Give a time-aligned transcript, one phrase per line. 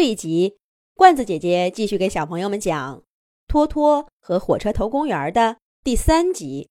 [0.00, 0.56] 这一集，
[0.94, 3.00] 罐子姐姐继续给小朋友们讲
[3.46, 6.70] 《托托和火车头公园》的第三集。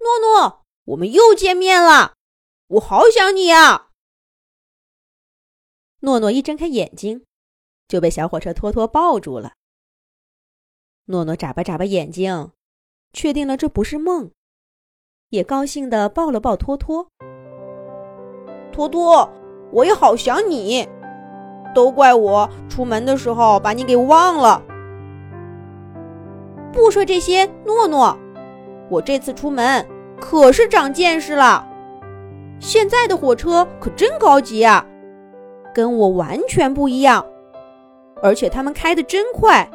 [0.00, 2.16] 诺诺，我们又见面了，
[2.66, 3.90] 我好想你啊！
[6.00, 7.24] 诺诺一睁开眼睛，
[7.86, 9.52] 就被小火车托托抱住了。
[11.04, 12.50] 诺诺眨巴眨巴眼睛，
[13.12, 14.32] 确定了这不是梦，
[15.28, 17.08] 也高兴地抱了抱托托。
[18.72, 19.32] 托托，
[19.72, 20.88] 我也好想你。
[21.76, 24.62] 都怪我出门的时候把你给忘了。
[26.72, 28.16] 不说这些，诺诺，
[28.88, 29.86] 我这次出门
[30.18, 31.68] 可是长见识了。
[32.58, 34.86] 现在的火车可真高级啊，
[35.74, 37.22] 跟我完全不一样，
[38.22, 39.70] 而且他们开的真快。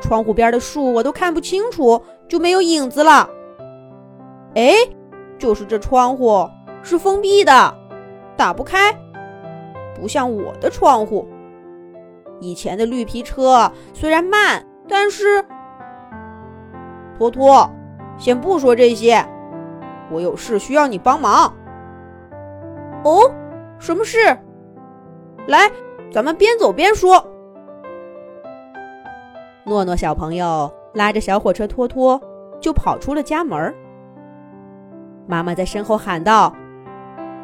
[0.00, 3.28] 窗户边的树我都看不清楚，就没有影子了。
[4.54, 4.74] 哎，
[5.40, 6.48] 就是这窗户
[6.84, 7.74] 是封闭的，
[8.36, 8.96] 打不开。
[10.00, 11.28] 不像我的窗户。
[12.40, 15.44] 以前的绿皮车虽然慢，但是……
[17.18, 17.70] 托托，
[18.16, 19.22] 先不说这些，
[20.10, 21.54] 我有事需要你帮忙。
[23.04, 23.30] 哦，
[23.78, 24.18] 什么事？
[25.46, 25.70] 来，
[26.10, 27.22] 咱们边走边说。
[29.66, 32.20] 诺诺小朋友拉着小火车托托
[32.58, 33.74] 就跑出了家门。
[35.26, 36.54] 妈妈在身后喊道：“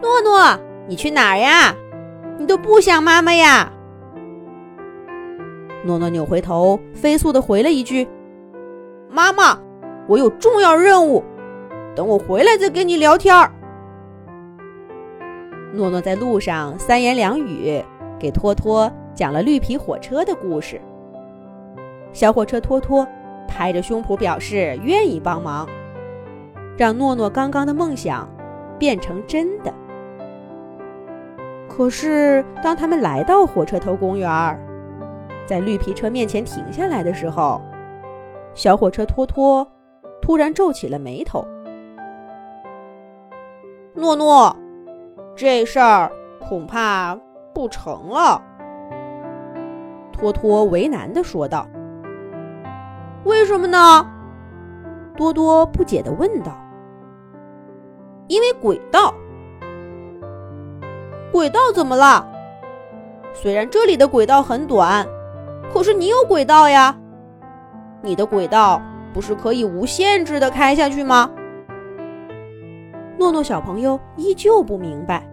[0.02, 1.74] 诺诺，你去哪儿呀？”
[2.38, 3.72] 你都不想妈妈呀？
[5.84, 8.06] 诺诺扭回头，飞速的回了一句
[9.08, 9.58] ：“妈妈，
[10.08, 11.22] 我有重要任务，
[11.94, 13.34] 等我回来再跟你聊天。”
[15.72, 17.82] 诺诺在路上三言两语
[18.18, 20.80] 给托托讲了绿皮火车的故事。
[22.12, 23.06] 小火车托托
[23.46, 25.68] 拍着胸脯表示愿意帮忙，
[26.76, 28.28] 让诺诺刚刚的梦想
[28.78, 29.72] 变成真的。
[31.76, 34.30] 可是，当他们来到火车头公园，
[35.44, 37.60] 在绿皮车面前停下来的时候，
[38.54, 39.66] 小火车托托
[40.22, 41.46] 突然皱起了眉头。
[43.94, 44.56] 诺诺，
[45.36, 46.10] 这事儿
[46.40, 47.14] 恐怕
[47.52, 48.42] 不成了。
[50.12, 51.66] 托托为难的说道
[53.24, 54.10] ：“为什么呢？”
[55.14, 56.58] 多多不解的问道
[58.28, 59.12] ：“因为轨道。”
[61.36, 62.26] 轨道怎么了？
[63.34, 65.06] 虽然这里的轨道很短，
[65.70, 66.96] 可是你有轨道呀。
[68.00, 68.80] 你的轨道
[69.12, 71.30] 不是可以无限制的开下去吗？
[73.18, 75.28] 诺诺小朋友依旧不明白。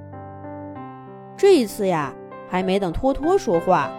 [1.38, 2.12] 这一次呀，
[2.50, 3.90] 还没等托托说话，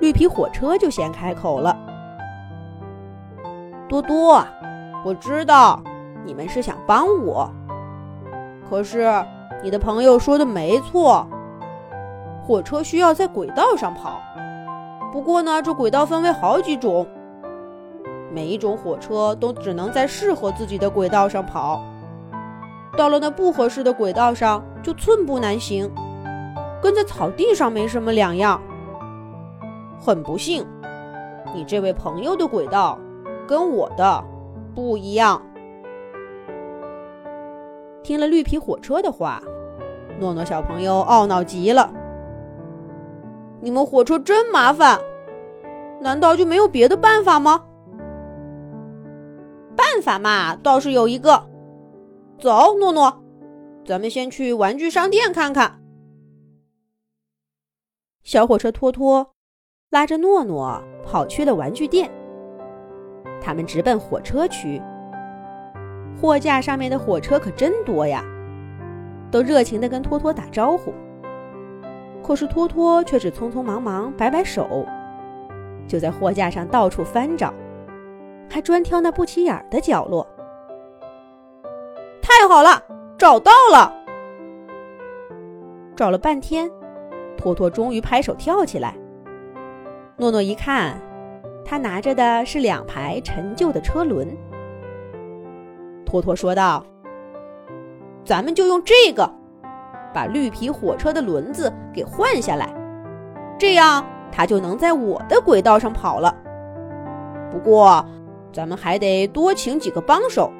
[0.00, 1.74] 绿皮火车就先开口了
[3.88, 4.44] ：“多多，
[5.02, 5.82] 我知道
[6.26, 7.50] 你们是想帮我，
[8.68, 9.10] 可是……”
[9.62, 11.24] 你的朋友说的没错，
[12.44, 14.20] 火车需要在轨道上跑。
[15.12, 17.06] 不过呢，这轨道分为好几种，
[18.32, 21.80] 每一种火车都只能在适合自己的轨道上跑。
[22.96, 25.88] 到了那不合适的轨道上，就寸步难行，
[26.82, 28.60] 跟在草地上没什么两样。
[30.00, 30.66] 很不幸，
[31.54, 32.98] 你这位朋友的轨道
[33.46, 34.24] 跟我的
[34.74, 35.40] 不一样。
[38.12, 39.42] 听了绿皮火车的话。
[40.20, 41.90] 诺诺小朋友懊恼极了
[43.62, 45.00] ：“你们火车真麻烦，
[45.98, 47.64] 难道就没有别的办法吗？”
[49.74, 51.42] 办法嘛，倒是有一个。
[52.38, 53.24] 走，诺诺，
[53.86, 55.80] 咱们先去玩具商店看看。
[58.22, 59.26] 小火车托托
[59.88, 62.12] 拉着诺诺跑去了玩具店。
[63.40, 64.82] 他们直奔火车区，
[66.22, 68.24] 货架上面的火车可真多呀。
[69.28, 70.94] 都热情地跟托托打招呼，
[72.22, 74.86] 可是托托却只匆匆忙忙摆摆手，
[75.88, 77.52] 就在货架上到处翻找，
[78.48, 80.24] 还专挑那不起眼的角落。
[82.20, 82.80] 太好了，
[83.18, 83.92] 找到了！
[85.96, 86.70] 找了半天，
[87.36, 88.94] 托托终于拍手跳起来。
[90.18, 91.00] 诺诺一看，
[91.64, 94.28] 他拿着的是两排陈旧的车轮。
[96.12, 96.84] 托托说道。
[98.22, 99.28] 咱们就用这个，
[100.12, 102.70] 把绿皮火车的轮子给换下来，
[103.58, 106.36] 这样它就能在我的轨道上跑了。
[107.50, 108.04] 不过，
[108.52, 110.52] 咱们还得多请几个帮手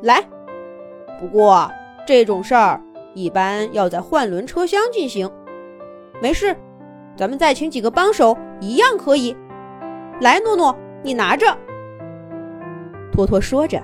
[0.00, 0.22] 来。
[1.18, 1.68] 不过
[2.06, 2.80] 这种事儿
[3.14, 5.28] 一般要在换轮车厢进行。
[6.20, 6.56] 没事，
[7.16, 9.36] 咱们再请几个帮手一样可以。
[10.20, 11.46] 来，诺诺，你拿着。
[13.12, 13.82] 托托说着，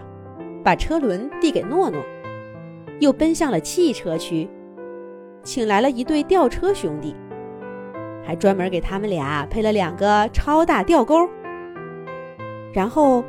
[0.68, 1.98] 把车轮递给诺诺。
[3.00, 4.46] 又奔向了汽车区，
[5.42, 7.16] 请来了一对吊车兄弟，
[8.22, 11.26] 还专门给他们俩配了两个超大吊钩。
[12.70, 13.24] 然后，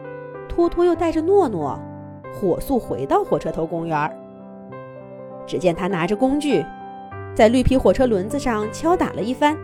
[0.49, 1.79] 托托又带着诺诺
[2.33, 4.11] 火速回到火车头公园。
[5.47, 6.65] 只见他拿着工具，
[7.33, 9.57] 在绿皮火车轮子上敲打了一番，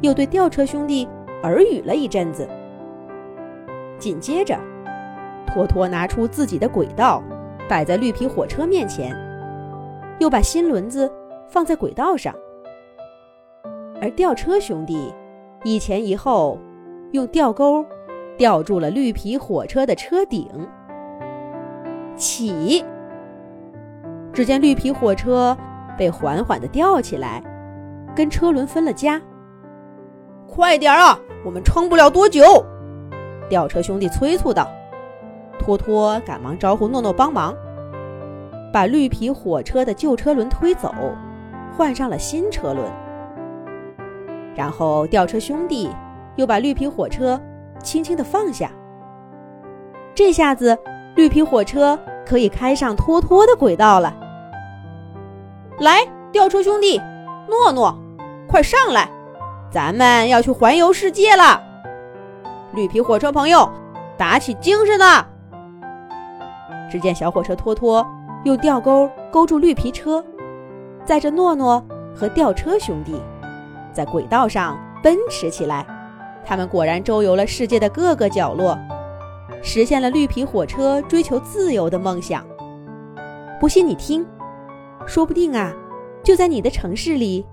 [0.00, 1.06] 又对吊车兄弟
[1.44, 2.48] 耳语了一阵子。
[3.96, 4.58] 紧接着，
[5.46, 7.22] 托托拿出自己的轨道，
[7.68, 9.16] 摆在绿皮火车面前，
[10.18, 11.10] 又把新轮子
[11.48, 12.34] 放在轨道上。
[14.00, 15.12] 而吊车兄弟
[15.62, 16.58] 一前一后，
[17.12, 17.84] 用吊钩
[18.36, 20.48] 吊住了绿皮火车的车顶。
[22.16, 22.84] 起！
[24.32, 25.56] 只见绿皮火车
[25.96, 27.42] 被缓缓地吊起来，
[28.14, 29.20] 跟车轮分了家。
[30.46, 32.42] 快点啊，我们撑不了多久！
[33.48, 34.68] 吊车兄弟催促道。
[35.58, 37.54] 托托赶忙招呼诺诺帮忙，
[38.72, 40.92] 把绿皮火车的旧车轮推走，
[41.76, 42.84] 换上了新车轮。
[44.54, 45.90] 然后吊车兄弟
[46.36, 47.40] 又把绿皮火车
[47.82, 48.70] 轻轻地放下。
[50.14, 50.78] 这下子，
[51.16, 54.14] 绿皮火车可以开上托托的轨道了。
[55.80, 57.00] 来，吊车兄弟，
[57.48, 57.98] 诺诺，
[58.48, 59.08] 快上来，
[59.70, 61.60] 咱们要去环游世界了！
[62.74, 63.68] 绿皮火车朋友，
[64.16, 65.26] 打起精神了！
[66.94, 68.06] 只见小火车托托
[68.44, 70.24] 用吊钩勾住绿皮车，
[71.04, 73.20] 载着诺诺和吊车兄弟。
[73.92, 75.84] 在轨道上奔驰起来，
[76.44, 78.78] 他们果然周游了世界的各个角落，
[79.60, 82.46] 实现了绿皮火车追求自由的梦想。
[83.58, 84.24] 不信你听，
[85.04, 85.74] 说不定啊，
[86.22, 87.44] 就在你的城市里，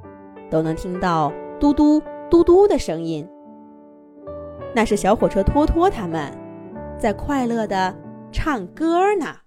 [0.51, 1.99] 都能听到嘟嘟
[2.29, 3.27] 嘟嘟的声音。
[4.75, 6.31] 那是小火车托托他们
[6.99, 7.91] 在快乐的
[8.31, 9.40] 唱歌呢。